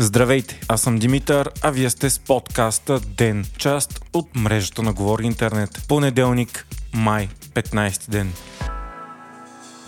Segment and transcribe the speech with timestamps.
[0.00, 5.26] Здравейте, аз съм Димитър, а вие сте с подкаста ДЕН, част от мрежата на Говори
[5.26, 5.84] Интернет.
[5.88, 8.32] Понеделник, май, 15 ден.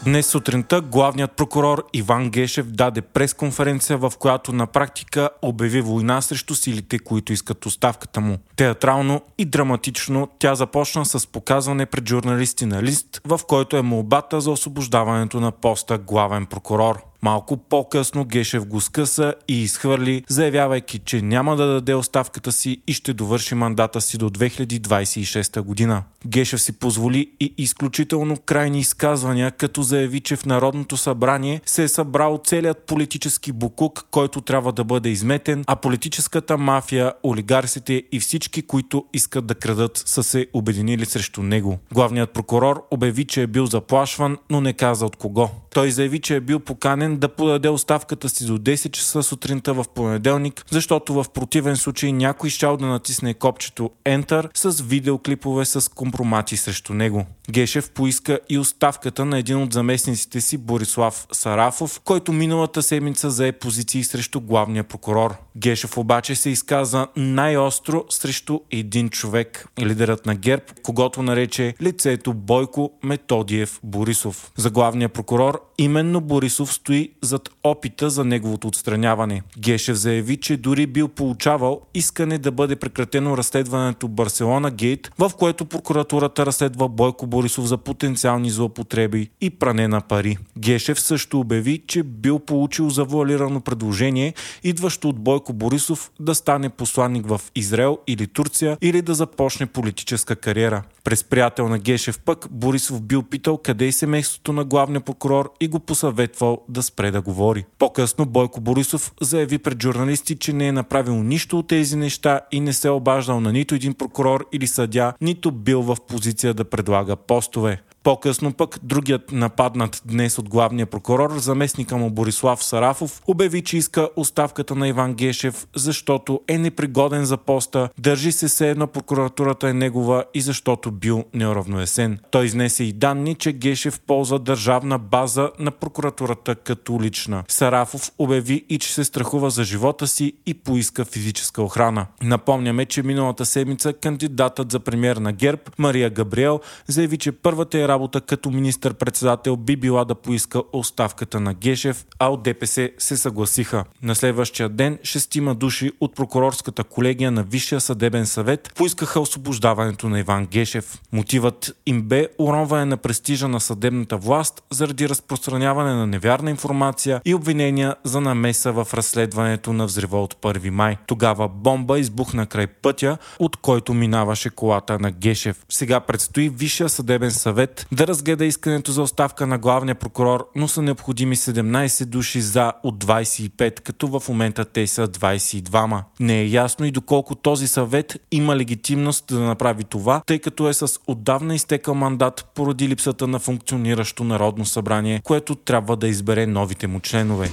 [0.04, 6.54] Днес сутринта главният прокурор Иван Гешев даде пресконференция, в която на практика обяви война срещу
[6.54, 8.38] силите, които искат оставката му.
[8.56, 14.40] Театрално и драматично тя започна с показване пред журналисти на лист, в който е молбата
[14.40, 17.10] за освобождаването на поста главен прокурор.
[17.22, 22.93] Малко по-късно Гешев го скъса и изхвърли, заявявайки, че няма да даде оставката си и
[22.93, 26.02] ще довърши мандата си до 2026 година.
[26.26, 31.88] Гешев си позволи и изключително крайни изказвания, като заяви, че в Народното събрание се е
[31.88, 38.62] събрал целият политически букук, който трябва да бъде изметен, а политическата мафия, олигарсите и всички,
[38.62, 41.78] които искат да крадат, са се обединили срещу него.
[41.92, 45.50] Главният прокурор обяви, че е бил заплашван, но не каза от кого.
[45.74, 49.75] Той заяви, че е бил поканен длъжен да подаде оставката си до 10 часа сутринта
[49.75, 55.91] в понеделник, защото в противен случай някой щял да натисне копчето Enter с видеоклипове с
[55.91, 57.27] компромати срещу него.
[57.50, 63.52] Гешев поиска и оставката на един от заместниците си Борислав Сарафов, който миналата седмица зае
[63.52, 65.34] позиции срещу главния прокурор.
[65.56, 72.90] Гешев обаче се изказа най-остро срещу един човек, лидерът на ГЕРБ, когато нарече лицето Бойко
[73.02, 74.52] Методиев Борисов.
[74.56, 79.42] За главния прокурор именно Борисов стои зад опита за неговото отстраняване.
[79.58, 85.64] Гешев заяви, че дори бил получавал искане да бъде прекратено разследването Барселона Гейт, в което
[85.64, 90.38] прокуратурата разследва Бойко Борисов за потенциални злоупотреби и пране на пари.
[90.58, 97.27] Гешев също обяви, че бил получил завуалирано предложение, идващо от Бойко Борисов да стане посланник
[97.27, 100.83] в Израел или Турция или да започне политическа кариера.
[101.05, 105.68] През приятел на Гешев пък Борисов бил питал къде е семейството на главния прокурор и
[105.68, 107.64] го посъветвал да спре да говори.
[107.78, 112.61] По-късно Бойко Борисов заяви пред журналисти, че не е направил нищо от тези неща и
[112.61, 116.64] не се е обаждал на нито един прокурор или съдя, нито бил в позиция да
[116.64, 117.79] предлага постове.
[118.02, 124.08] По-късно пък другият нападнат днес от главния прокурор, заместника му Борислав Сарафов, обяви, че иска
[124.16, 129.72] оставката на Иван Гешев, защото е непригоден за поста, държи се се едно прокуратурата е
[129.72, 132.19] негова и защото бил неуравновесен.
[132.31, 137.44] Той изнесе и данни, че Гешев ползва държавна база на прокуратурата като лична.
[137.49, 142.06] Сарафов обяви и че се страхува за живота си и поиска физическа охрана.
[142.22, 147.89] Напомняме, че миналата седмица кандидатът за премьер на ГЕРБ Мария Габриел заяви, че първата е
[147.91, 153.84] работа като министър-председател би била да поиска оставката на Гешев, а от ДПС се съгласиха.
[154.03, 160.21] На следващия ден шестима души от прокурорската колегия на Висшия съдебен съвет поискаха освобождаването на
[160.21, 161.01] Иван Гешев.
[161.12, 167.34] Мотивът им бе уронване на престижа на съдебната власт заради разпространяване на невярна информация и
[167.34, 170.97] обвинения за намеса в разследването на взрива от 1 май.
[171.07, 175.65] Тогава бомба избухна край пътя, от който минаваше колата на Гешев.
[175.69, 180.83] Сега предстои Висшия съдебен съвет да разгледа искането за оставка на главния прокурор, но са
[180.83, 186.03] необходими 17 души за от 25, като в момента те са 22.
[186.21, 190.75] Не е ясно и доколко този съвет има легитимност да направи това, тъй като е
[190.75, 196.87] с отдавна изтекал мандат поради липсата на функциониращо народно събрание, което трябва да избере новите
[196.87, 197.51] му членове.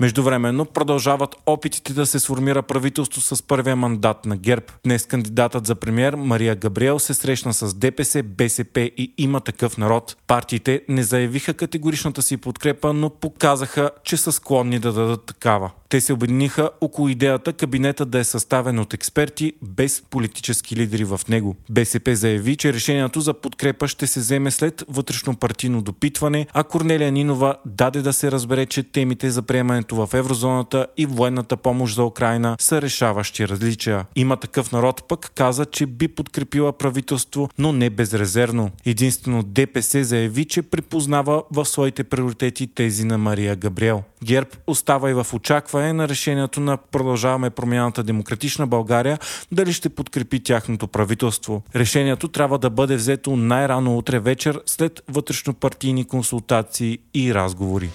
[0.00, 4.66] Междувременно продължават опитите да се сформира правителство с първия мандат на ГЕРБ.
[4.84, 10.16] Днес кандидатът за премьер Мария Габриел се срещна с ДПС, БСП и има такъв народ.
[10.26, 15.70] Партиите не заявиха категоричната си подкрепа, но показаха, че са склонни да дадат такава.
[15.88, 21.20] Те се обединиха около идеята кабинета да е съставен от експерти без политически лидери в
[21.28, 21.56] него.
[21.70, 27.12] БСП заяви, че решението за подкрепа ще се вземе след вътрешно партийно допитване, а Корнелия
[27.12, 32.04] Нинова даде да се разбере, че темите за приемането в еврозоната и военната помощ за
[32.04, 34.06] Украина са решаващи различия.
[34.16, 38.70] Има такъв народ пък каза, че би подкрепила правителство, но не безрезервно.
[38.86, 44.02] Единствено ДПС заяви, че припознава в своите приоритети тези на Мария Габриел.
[44.24, 49.18] ГЕРБ остава и в очакване на решението на Продължаваме промяната Демократична България
[49.52, 51.62] дали ще подкрепи тяхното правителство.
[51.76, 57.90] Решението трябва да бъде взето най-рано утре вечер след вътрешно-партийни консултации и разговори.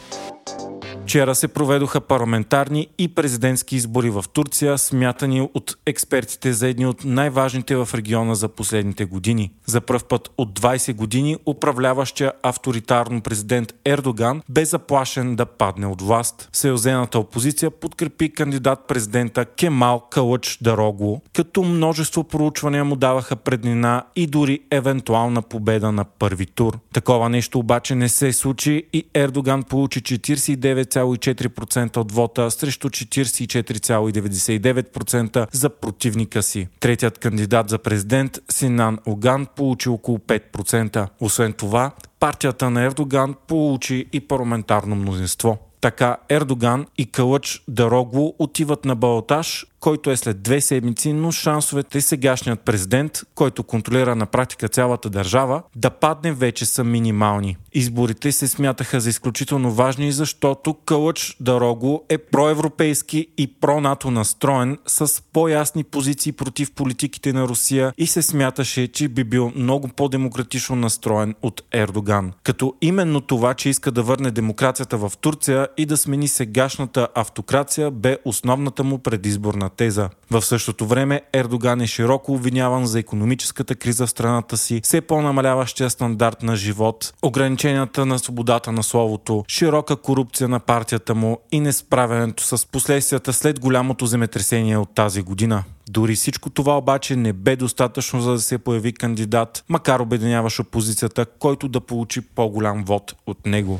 [1.13, 7.05] Вчера се проведоха парламентарни и президентски избори в Турция, смятани от експертите за едни от
[7.05, 9.51] най-важните в региона за последните години.
[9.65, 16.01] За пръв път от 20 години управляващия авторитарно президент Ердоган бе заплашен да падне от
[16.01, 16.49] власт.
[16.53, 24.27] Съюзената опозиция подкрепи кандидат президента Кемал Калъч Дарогло, като множество проучвания му даваха преднина и
[24.27, 26.79] дори евентуална победа на първи тур.
[26.93, 35.47] Такова нещо обаче не се случи и Ердоган получи 49 49,4% от вота срещу 44,99%
[35.51, 36.67] за противника си.
[36.79, 41.07] Третият кандидат за президент Синан Оган получи около 5%.
[41.19, 45.57] Освен това, партията на Ердоган получи и парламентарно мнозинство.
[45.81, 52.01] Така Ердоган и Кълъч Дарогло отиват на балотаж, който е след две седмици, но шансовете
[52.01, 57.57] сегашният президент, който контролира на практика цялата държава, да падне вече са минимални.
[57.73, 65.23] Изборите се смятаха за изключително важни, защото Кълъч Дарогло е проевропейски и про-НАТО настроен с
[65.33, 71.35] по-ясни позиции против политиките на Русия и се смяташе, че би бил много по-демократично настроен
[71.41, 72.31] от Ердоган.
[72.43, 77.91] Като именно това, че иска да върне демокрацията в Турция и да смени сегашната автокрация,
[77.91, 80.09] бе основната му предизборна теза.
[80.31, 85.89] В същото време Ердоган е широко обвиняван за економическата криза в страната си, все по-намаляващия
[85.89, 92.43] стандарт на живот, ограниченията на свободата на словото, широка корупция на партията му и несправянето
[92.43, 95.63] с последствията след голямото земетресение от тази година.
[95.89, 101.25] Дори всичко това обаче не бе достатъчно за да се появи кандидат, макар обединяваш опозицията,
[101.25, 103.79] който да получи по-голям вод от него.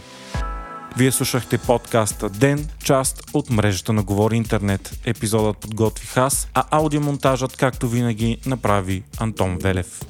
[0.98, 5.00] Вие слушахте подкаста Ден, част от мрежата на Говори Интернет.
[5.06, 10.02] Епизодът подготвих аз, а аудиомонтажът, както винаги, направи Антон Велев.